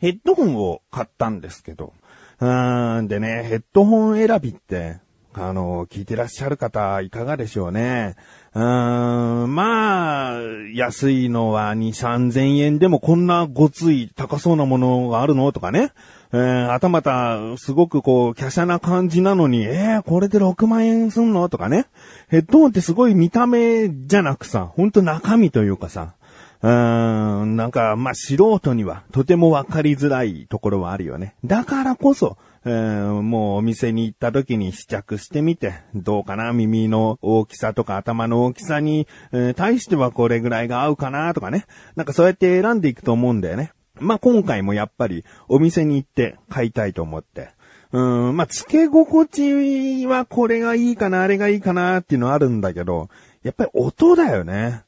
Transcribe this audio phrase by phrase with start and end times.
[0.00, 1.92] ヘッドホンを買ったんですけど、
[2.40, 4.96] うーん、でね、ヘッドホン選びって、
[5.34, 8.16] あの、聞いてらっしゃる方、いかがでしょうね。
[8.54, 10.40] うーん、まあ、
[10.74, 15.52] 安いのは2、3000円でもこんなごつい高そうなものがあるの？
[15.52, 15.92] とかね。
[16.32, 21.48] えー、あたまた、すごくこう、華奢な感じなのに、えー、これで6万円すんの？
[21.50, 21.86] とかね。
[22.28, 26.14] ヘッドホンってすごい見た目じゃなくさ、ほんと中身というかさ、
[26.62, 31.34] うーん、なんか、まあ、素人にはとてもわかりづらいところはあるよね。
[31.44, 32.36] だからこそ、
[32.66, 41.64] えーもうお店に行った時に試着してみて、どうかな耳の大きさとか頭の大きさに、えー対してはこれぐらいが合うかなとかね。
[41.96, 43.72] なんかそうやって選んでいくと思うんだよね。
[43.98, 47.50] まあ、今回もやっぱりお店に行って買いたいと思って。
[47.92, 53.08] うん、まあ、付け心地はこれがいいかな、あれがいいかなっていうのはあるんだけど、
[53.42, 54.84] やっぱり音だよね。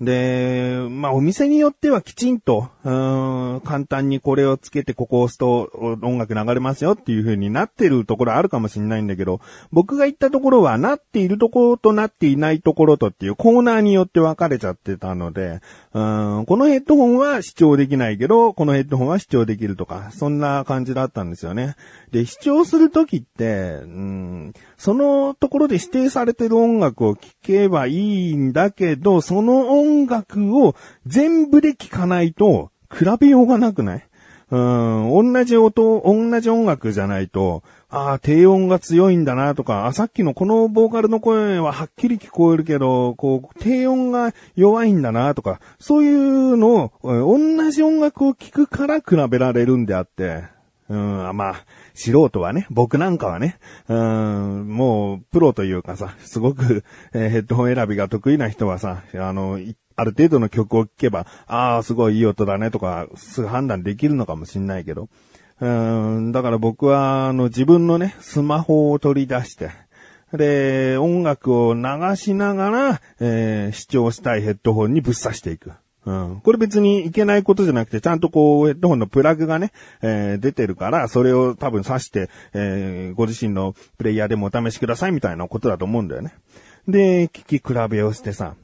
[0.00, 5.70] で、まあ、お店によってはきちんと、うーん、簡単にこれをつけてここを押すと
[6.02, 15.60] 音楽流れますよっていう風になってるところあるかもしれないんだけど、僕が行ったところはなっているところとなっていないところとっていうコーナーによって分かれちゃってたので、
[15.92, 21.76] うーん、このヘッドホンは視聴できないけど、このヘッドホンは視聴できるとか、そんな感じだったんですよね。
[22.10, 24.52] で、視聴するときって、うん、
[24.84, 30.74] そのところで指定されてる音楽を聴けばいいんだけど、その音楽を
[31.06, 34.06] 全部で聴かないと比べようがなくない？
[34.50, 50.44] うん、同じ音、同じ音楽じゃないと、ああ、低音が強いんだなとか、あ、さっきのこのボーカルの声ははっきり聞こえるけど、こう、低音が弱いんだなとか、そういうのを、同じ音楽を聴くから比べられるんであって、
[50.88, 59.58] うん、まあ、素人はね、僕なんかはね、うん、もう、プロというかさ、すごく、えーヘッドホン選びが得意な人はさ、あの、
[59.96, 65.08] ある程度の曲を聴けば、ああ、すごいいい音だねとか、すぐ判断できるのかもしんないけど、
[65.60, 69.70] うん、だから僕は、あの、自分のね、スマホを取り出して、
[70.32, 71.82] で、音楽を流
[72.16, 75.72] しながら、えー視聴したいヘッドホンにぶっ刺していく。
[76.06, 76.40] うん。
[76.42, 79.72] これ別にいけないことじゃなくて、ちゃんとこう、ヘッドホンのプラグがね、
[80.02, 86.34] えー出てるから、それを多分挿して、えーご自身のプレイヤーでもお試しくださいみたいなことだと思うんだよね。
[86.88, 88.54] で、聞き比べをしてさ、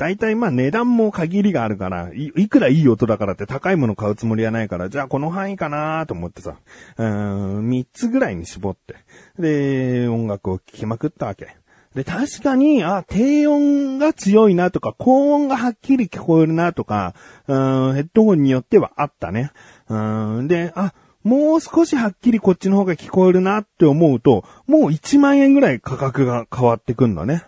[0.00, 6.56] 大体まあ値段も限りがあるから、いくらいい音だからって高いもの買うつもりはないから、じゃあこの範囲かなと思ってさ、
[6.96, 8.96] うん、3つぐらいに絞って、
[9.38, 11.54] で、音楽を聴きまくったわけ。
[11.94, 17.14] で、確かに、あ、低音が強いなとか、高音がはっきり聞こえるなとか、
[17.48, 19.50] うん、ヘッドホンによってはあったね。
[19.88, 27.42] うん、で、あ、もう少しはっきりこっちの方が聞こえるなって思うと、もう1万円ぐらい価格が変わってくんだね。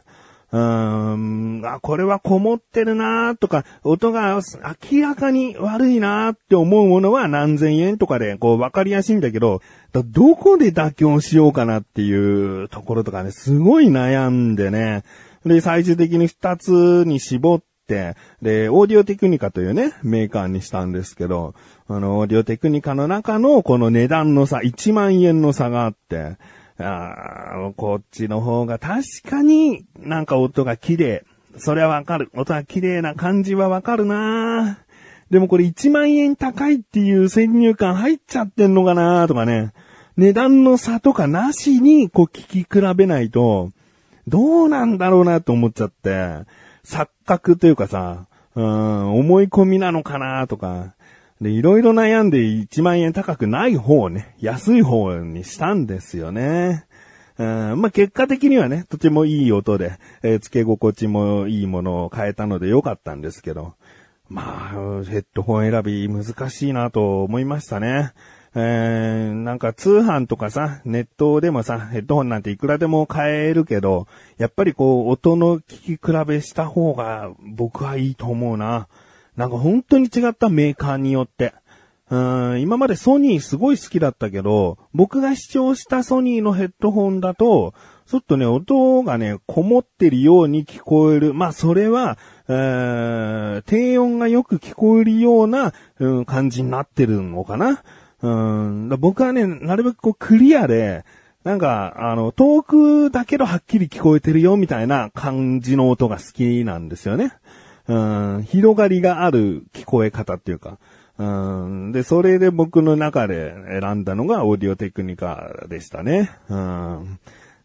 [0.52, 4.38] うーん、あ、これはこもってるなとか、音が
[4.82, 9.62] 明らかに悪いなって思うものは何千円とかで、こう、わかりやすいんだけど、
[9.94, 15.04] どこで妥協しようかなっていうところとかね、すごい悩んでね。
[15.46, 21.54] で、最終的に二つに絞って、で、オーディオテクニカというね、メーカーにしたんですけど、
[21.88, 26.36] あの、オーディオテクニカの中のこの値段の差、1万円の差があって、
[26.82, 31.24] あーこっちの方が確かになんか音が綺麗。
[31.58, 32.30] それはわかる。
[32.34, 34.78] 音が綺麗な感じはわかるな
[35.30, 39.72] でもこれ1万円高いっていう先入観入っちゃってんのかなとかね。
[40.16, 43.70] 値段の差とかなしにこう聞き比べないと、
[44.28, 46.10] どうなんだろうなと思っちゃって、
[46.84, 50.94] 錯覚というかさ、うん、思い込みなのかなとか、
[51.42, 56.86] で、いろいろ悩んで1万円高くない方をね、安い方にしたんですよね。
[57.36, 63.74] うん、まあ、結果的にはね、とてもいい音で、えー付け心地もいいものを変えたのでよかったんですけど、
[64.28, 68.12] まあ、ヘッドホン選び難しいなと思いましたね。
[68.54, 74.06] えー、なんか通販とかさ、ネットでもさ、ヘッドホンなんていくらでも買えるけど、
[74.38, 78.86] やっぱりこう、音の聞き比べした方が僕はいいと思うな。
[79.36, 81.54] なんか本当に違ったメーカーによって。
[82.10, 87.72] うん、今までソニーすごい好きだったけど、僕が視聴したソニーのヘッドホンだと、
[88.06, 91.32] ちょっとね、音がね、こもってるように聞こえる。
[91.32, 92.18] まあ、それは、
[92.48, 97.82] えー低音がよく聞こえるような、うん、感じになってるのかな。
[98.20, 101.04] うん、だ僕はね、なるべくこうクリアで、
[101.44, 107.32] なんか、あの、遠くだけどはっきり聞こえてるよみたいな感じの音が好きなんですよね。
[107.88, 110.78] うん、広がりがある聞こえ方っていうか。
[111.18, 116.30] うん、で、それで僕の中で選んだのがオーディオテクニカでしたね。
[116.48, 117.18] うん、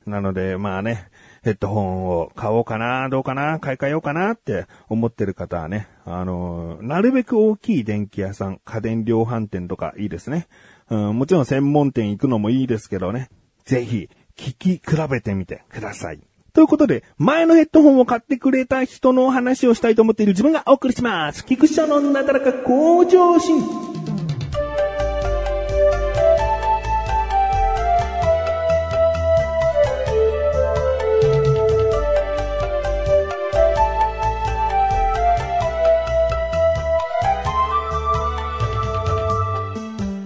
[0.05, 1.07] なので、まあね、
[1.43, 10.47] ヘッドホンを買おうかな、どうかな、買い替えようかなって思ってる方はね、あの、なるべく大きい電気屋さん、家電量販店とかいいですね。
[10.89, 13.29] うん、もちろん専門店行くのもいいですけどね。
[13.65, 16.19] ぜひ、聞き比べてみてください。
[16.57, 21.45] ということで、前のヘッドホンを買ってくれた人の話をしたいと思っている自分がお送りします。
[21.45, 23.96] 菊池のなだらか向上心。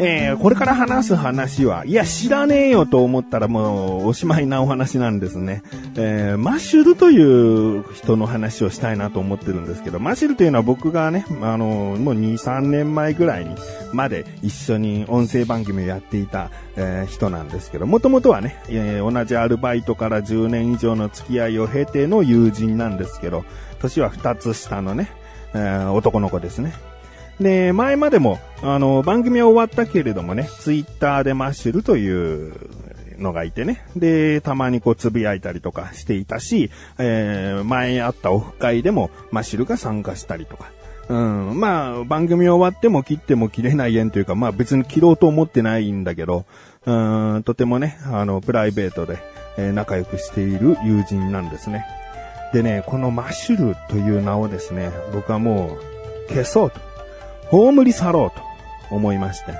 [0.04, 5.62] えー、これから話す話は、いや、知らねえよと思ったらもうおしまいなお話なんですね。
[5.96, 11.66] えー、マッシュルという人の話をしたいなと思ってるんですけど、マッシュルというのは僕がね、あの、
[12.00, 13.56] もう2、3年前ぐらいに
[13.94, 23.46] まで一緒に音声番組をやっていた、えー、人なんですけど、もともとはね、えー、同じアルバイトから10年以上の付き合いを経ての友人なんですけど、
[23.80, 25.12] 年は2つ下のね、
[25.54, 26.74] えー、男の子ですね。
[27.40, 32.54] で、前までも、あの、番組は終わったけれどもね、ツイッターでマッシュルという
[33.18, 33.86] のがいてね。
[33.96, 36.70] で、たまにこうつぶやいたりとかしていたし、
[37.00, 40.72] えー、前あったオフ会でもマッシュルが参加したりとか。
[41.10, 46.46] うん、まあ、番組終わっても切っても切れない縁というか、まあ別に切ろうと思ってないんだけど、
[46.86, 46.92] う
[47.40, 49.18] ん、とてもね、あの、プライベートで、
[49.58, 51.86] えー、仲良くしている友人なんですね。
[52.54, 55.78] でね、このマッシュルという名をですね、僕はも
[56.30, 56.91] う消そうと。
[57.52, 58.40] 葬り去ろう
[58.90, 59.54] と思いまして。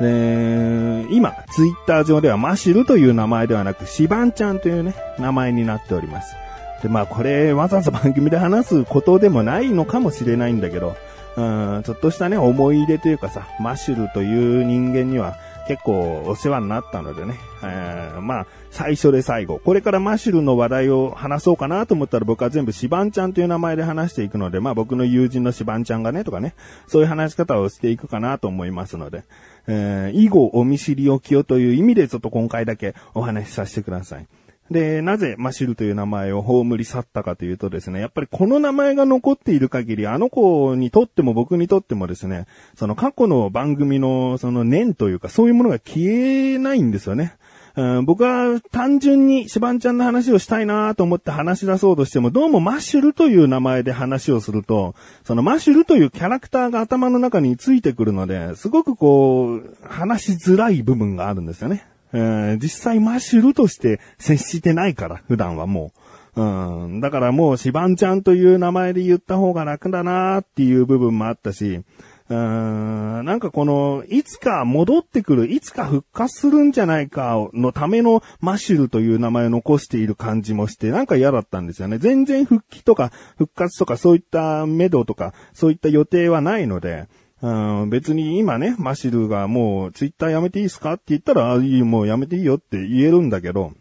[0.00, 6.36] え今、ツイッター上ではマシルという名前ではなく、シバンちゃんというね、名前になっております。
[6.82, 10.96] で、まあこれ、わざわざ番組で話すことでもないのかもしれないんだけど、
[11.36, 15.36] うん、ちょっとしたね、思い入れというかさ、マシュルという人間には、
[15.68, 19.58] 結構お世話になったのでね、えー、まあ、最初で最後。
[19.58, 26.54] これからマッシュルの話題を話そうかなと思ったら僕は全部シバンちゃんという名前で話していくので、まあ僕の友人のシバンちゃんがねとかね、
[26.86, 29.24] そういう話し方をしていくかなと思いますので、
[29.66, 34.26] えー、以後お見知りおきをという意味でちょっと今回だけお話しさせてください。
[34.70, 47.36] で、なぜマシルという名前を葬り去ったかというとですね、やっぱりこの名前が残っている限り、あの子にとっても僕にとってもですね、その過去の番組のその念というかそういうものが消えないんですよね。
[47.76, 61.86] うん、僕は単純にシバンちゃんの話をしたいなと思って話し出そうとしても、どうもマッシュルという名前で話をすると、そのマッシュルというキャラクターが頭の中についてくるので、すごくこう、話しづらい部分があるんですよね。
[62.12, 65.92] 実際マッシュルとして接してないから、普段はも
[66.36, 66.42] う。
[66.42, 67.00] うん。
[67.00, 71.82] だからもう、シバンちゃんという名前で言った方が楽だなっていう部分もあったし、
[72.30, 81.96] うん、なんかこの、いつか戻ってくる、いつか復活するんじゃないかのためのマッシュルという名前を残している感じもして、なんか嫌だったんですよね。
[81.96, 87.08] 全然復帰とか復活とかそういったメドとか、そういった予定はないので、
[87.40, 93.72] うん、別に今ね、マシルがもうツイッターやめていいですかって言ったら、あいい、もうやめていいよって言えるんだけど、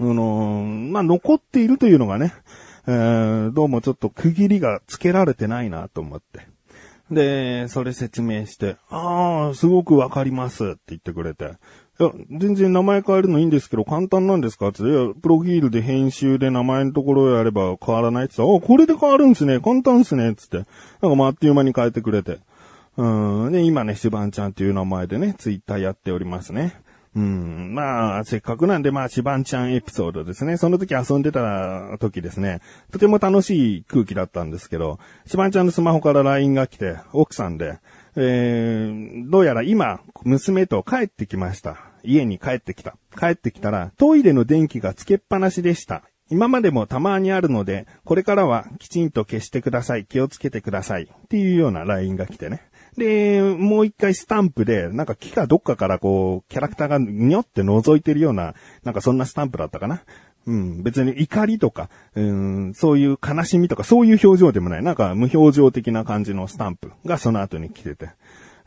[0.00, 2.32] あのー、まあ、残っているというのがね、
[2.88, 6.46] えー、どうもちょっと区切りがつけられてないなと思って。
[7.12, 11.52] で、それ説明して、ああ、すごくわかりますって言ってくれて。
[12.00, 19.60] いや、全然名前変えるのいいんですけど、簡単なんですかっていや、プロフィールで編集で名前のところをやれば変わらないって言ったら、あ、これで変わるんですね。
[19.60, 20.34] 簡単ですね。
[20.34, 20.56] つって。
[20.56, 20.66] なん
[21.12, 22.38] かまあ、あっという間に変えてくれて。
[22.96, 23.52] うん。
[23.52, 26.74] で、今ね、シュバンちゃんっていう名前でね、ツイッターやっておりますね。
[27.14, 27.74] うん。
[27.74, 30.56] まあ、せっかくなんで、まあ、シバンちゃんエピソードですね。
[30.56, 37.80] その時遊んでた時ですね、とても楽しい空気だったんですけど、シバンちゃんのスマホから LINE が来て、奥さんで、
[38.16, 41.78] えー、どうやら今、娘と帰ってきました。
[42.02, 42.96] 家に帰ってきた。
[43.18, 46.02] 帰ってきたら、トイレの電気がつけっぱなしでした。
[46.30, 50.06] 今までもたまにあるので、これからはきちんと消してください。
[50.06, 51.02] 気をつけてください。
[51.02, 52.62] っていうような LINE が来てね。
[52.96, 60.02] で、もう一回スタンプで、なんか木かどっかからこう、キャラクターがにょって覗いてるような、なんかそんなスタンプだったかな。
[60.46, 64.82] うん、別に怒りとか、うん、そういう悲しみとか、そういう表情でもない。
[64.82, 68.10] なんか無表情的な感じのスタンプがその後に来てて。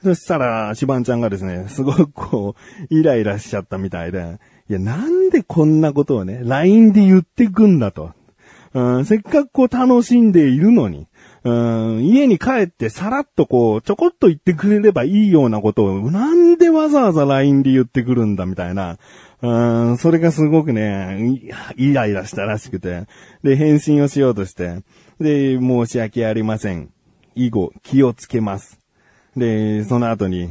[0.04, 2.56] そしたら、シバンちゃんがですね、すごくこ
[2.90, 4.40] う、イライラしちゃったみたいで、
[4.70, 8.14] いや、なんでこんなことをね、LINE で言ってくんだと。
[8.74, 11.08] うん、せっかくこう楽しんでいるのに、
[11.46, 11.52] う
[12.00, 18.98] ん、家に帰ってさらっとこう、ちょこっと言ってくれればいいようなことを、なんでわざわざ LINE で言ってくるんだみたいな。
[19.44, 21.40] うん、それがすごくね、
[21.78, 23.06] イライラしたらしくて。
[23.44, 24.82] で、返信をしようとして。
[25.20, 26.90] で、申し訳ありません。
[27.36, 28.80] 以後、気をつけます。
[29.38, 30.50] で、その後に、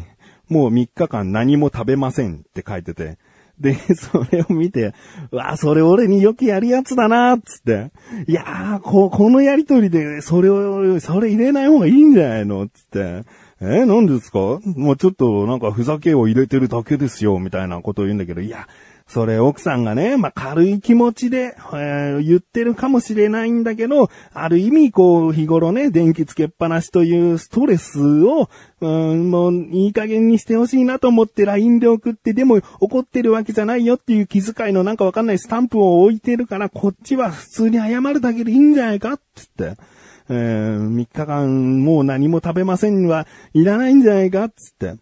[0.48, 3.18] もう3日間何も食べませんって書いてて、
[3.64, 4.92] で、 それを見て、
[5.32, 7.90] わあ、それ俺によくやるやつだなっ、つって。
[8.28, 12.68] いやー、こ、このやりとりで、それを、それ入れない方がいいんじゃないの？
[12.68, 13.22] つって。
[13.60, 14.38] え何ですか？
[14.76, 18.68] もうちょっとなんかふざけを入れてるだけですよ、みたいなことを言うんだけど、いや、
[19.06, 28.48] それ奥さんがね、まあ、軽い気持ちで、えー、言ってるかもしれないんだけど、ある意味こう日頃ね、電気つけっぱなしというストレスを、
[28.80, 39.22] うん、もういい加減にしてほしいなと思って LINE で送って、でも怒ってるわけじゃないよっていう気遣いのなんかわかんないスタンプを置いてるから、こっちは普通に謝るだけでいいんじゃないかって
[39.58, 39.82] 言って。
[40.30, 44.94] えー、3日間もう何も食べませんにはいらないんじゃないかつって。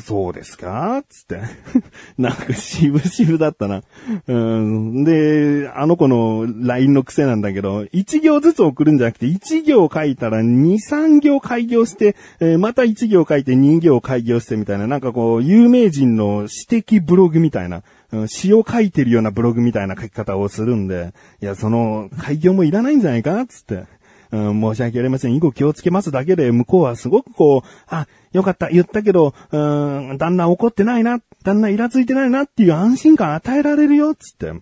[0.00, 1.02] そうですか？
[1.08, 1.40] つって。
[2.16, 3.82] なんか渋々だったな。
[4.26, 5.04] うん。
[5.04, 17.82] で、あの子の LINE の癖なんだけど、1行ずつ送るんじゃなくて、1行書いたら2、3行開業して、えー、また1行書いて2行開業してみたいな、なんかこう、有名人の指摘ブログみたいな、
[18.12, 23.44] うん、詩を書いてるようなブログみたいな書き方をするんで、いや、その、開業もいらないんじゃないか？
[23.46, 23.84] つって。
[24.32, 25.34] うん、申し訳ありません。
[25.34, 34.52] 以後気をつけますだけで、向こうはすごくこう、あ、よかった、言ったけど、うん、旦那怒ってないな、旦那イラついてないなっていう安心感与えられるよ、つって。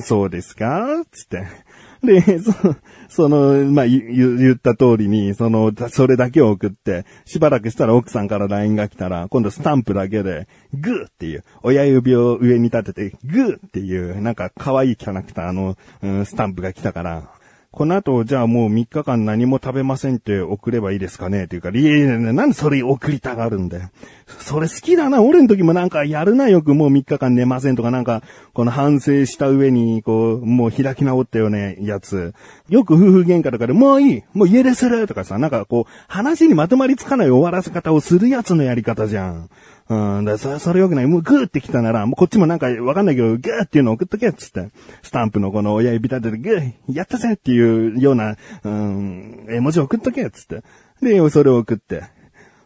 [0.00, 1.04] そうですか？
[1.12, 1.46] つって。
[2.02, 2.52] で、そ
[3.08, 17.32] その、まあ、言った通りに、その、それだけを送って、しばらくしたら奥さんから LINE が来たら、今度スタンプだけで、グーっていう、親指を上に立てて、グーっていう、なんか可愛いキャラクターの、うん、スタンプが来たから、
[17.70, 21.44] この後、じゃあもう3日間何も食べませんって送ればいいですかね？
[21.44, 23.90] っていうか、いやいやいや、なんでそれ送りたがるんだよ？
[24.26, 25.22] それ好きだな。
[25.22, 28.22] 俺の時もなんかやるなよくもう3日間寝ませんとかなんか、
[28.54, 32.32] この反省した上に、こう、もう開き直ったよね、やつ。
[32.70, 39.50] よく夫婦喧嘩とかでもういいもう家出するとかさ、なんかこう、話にまとまりつかない終わらせ方をするやつのやり方じゃん。
[39.88, 41.06] うん、だそれ、それよくない。
[41.06, 44.68] もうグーって来たなら、もうこっちもなんかわかんないけど、グーっていうの送っとけっつって、
[45.02, 50.62] スタンプのこの親指立ててグーやったぜっていうような、うん、絵文字送っとけっつって。
[51.00, 52.02] で、それを送って。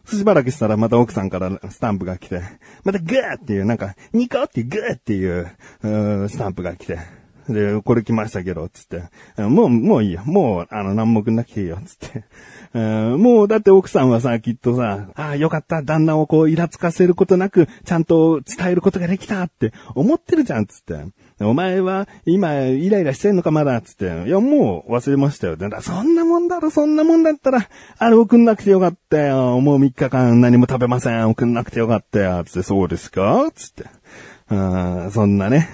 [0.05, 2.41] しばらくしたらまた奥さんからスタンプが来て、
[2.83, 5.49] またグーっていう、なんか、ニコっていうグーっていう、
[5.81, 7.22] うんスタンプが来て。
[7.49, 9.03] で、これ来ましたけど、つって。
[9.41, 10.21] もう、もういいよ。
[10.25, 12.23] もう、あの、何も送んなくていいよ、つって。
[12.73, 20.95] もう、だって奥さんはさ、きっとさ、ああ、よかった、旦那をこう、イラつかせることなく、ちゃんと伝えることができたって思ってるじゃん、つって。
[21.39, 24.05] お前は、今、イライラしてんのか、まだ、つって。
[24.27, 25.57] いや、もう、忘れましたよ。
[25.57, 29.59] だそんなもんだろ、そんなもんだったら、あれ送んなくてよかったよ。
[29.59, 31.29] もう3日間何も食べません。
[31.29, 32.43] 送んなくてよかったよ。
[32.45, 33.49] つって、そうですか？
[33.53, 33.85] つって。
[34.49, 35.67] そんなね、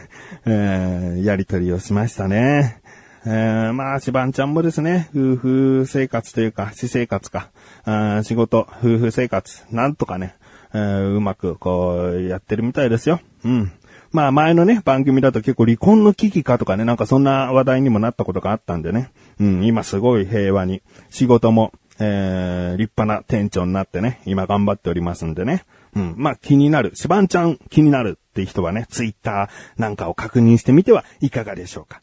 [0.45, 2.81] えー、やりとりをしましたね。
[3.25, 7.49] えー、まあ、しばんちゃんもですね、夫婦生活というか、私生活か、
[7.83, 10.35] あ仕事、夫婦生活、なんとかね、
[10.73, 13.19] えー、うまくこう、やってるみたいですよ。
[13.43, 13.71] うん。
[14.11, 19.11] まあ前のね、番組だと結構離婚の危機かとかね、なんかそんな話題にもなったことがあったんでね。
[19.39, 25.65] うん、今すごい平和に、仕事も、えー、立派な店長になってね、今頑張っておりますんでね。
[25.95, 26.15] うん。
[26.17, 26.95] まあ、気になる。
[26.95, 32.01] しばんちゃん気になるっていう人はね、ツイッターなんかを確認してみてはいかがでしょうか。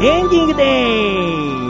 [0.00, 1.67] エンディングでーす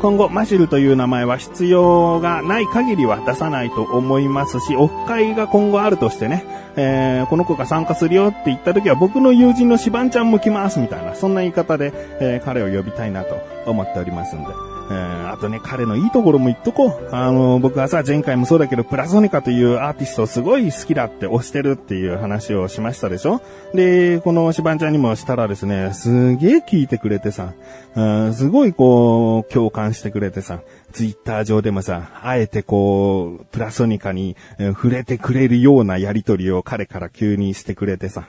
[0.00, 6.44] 今後、マシルという名前は必要がない限りは出さないと思いますし、オフ会が今後あるとしてね、
[6.76, 14.75] えー、この子が参加するよって言った時は僕の友人のシバンちゃんも来ますみたいな、そんな言い方で、えー、彼を呼びたいなと思っておりますんで。
[14.90, 17.08] えー、あとね、彼のいいところも言っとこう。
[17.10, 23.42] あの、僕はさ、前回もそうだけど、プラソニカというアーティストすごい好きだって推してるっていう話をしましたでしょ。
[23.74, 27.52] で、このシバンちゃんにもしたらですね、すげえ聞いてくれてさ、
[27.94, 30.60] うん、すごいこう、共感してくれてさ、
[30.92, 38.28] ツイッター上でもさ、あえてこう、プラソニカにえ触れてくれるようなやりとりを彼から急にしてくれてさ、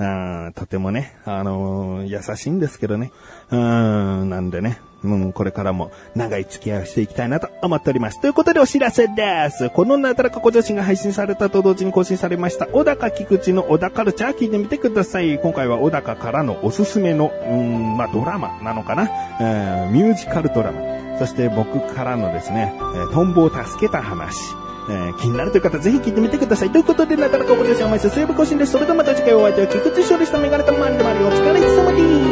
[0.00, 3.10] あとてもね、あのー、優しいんですけどね。
[3.50, 8.20] うん、なんでね、うん、これからも長い付き合いをしていきたいなと思っております。
[8.20, 9.70] ということでお知らせです。
[9.70, 15.38] このなだらか小女子が配信されたと同時に更新されました、小高菊池の小高カルチャー聞いてみてください。
[15.40, 19.08] 今回は小高からのおすすめの、うん、まあ、ドラマなのかな、
[19.40, 21.18] えー、ミュージカルドラマ。
[21.18, 24.36] そして僕からのですね、えー、トンボを助けた話。
[24.88, 26.70] えー、気になるという方、ぜひ聞いてみてください。
[26.70, 28.72] ということで、なかなかご了承お待ちして、水曜日更新です。
[28.72, 32.27] それではまた次回お会いいたい菊池勝利したメガネとマンでまりお疲れ様です。